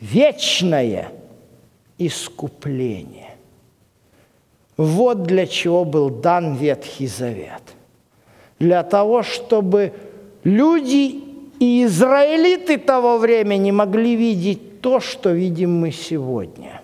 вечное 0.00 1.12
искупление. 1.98 3.36
Вот 4.76 5.22
для 5.22 5.46
чего 5.46 5.84
был 5.84 6.10
дан 6.10 6.54
Ветхий 6.54 7.06
Завет. 7.06 7.62
Для 8.58 8.82
того, 8.82 9.22
чтобы 9.22 9.92
люди 10.44 11.22
и 11.58 11.84
израилиты 11.84 12.78
того 12.78 13.18
времени 13.18 13.70
могли 13.70 14.16
видеть 14.16 14.80
то, 14.80 15.00
что 15.00 15.30
видим 15.30 15.80
мы 15.80 15.90
сегодня. 15.90 16.82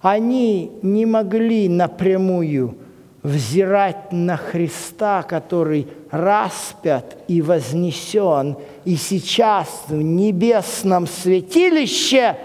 Они 0.00 0.72
не 0.82 1.04
могли 1.04 1.68
напрямую 1.68 2.76
взирать 3.22 4.12
на 4.12 4.36
Христа, 4.36 5.22
который 5.22 5.88
распят 6.10 7.16
и 7.28 7.42
вознесен, 7.42 8.56
и 8.84 8.96
сейчас 8.96 9.84
в 9.88 9.94
небесном 9.94 11.06
святилище 11.06 12.36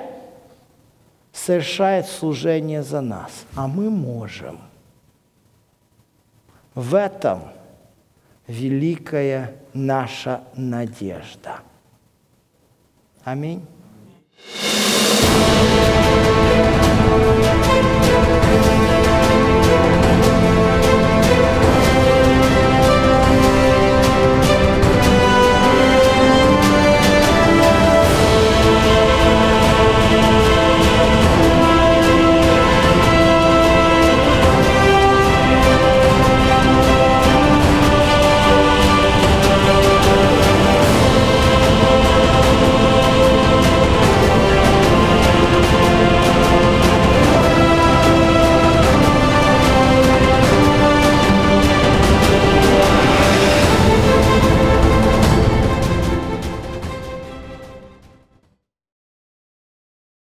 совершает 1.45 2.06
служение 2.06 2.84
за 2.84 3.01
нас. 3.01 3.45
А 3.56 3.67
мы 3.67 3.89
можем. 3.89 4.60
В 6.75 6.95
этом 6.95 7.43
великая 8.47 9.56
наша 9.73 10.43
надежда. 10.56 11.60
Аминь. 13.23 13.65